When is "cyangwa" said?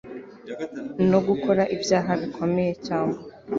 2.87-3.17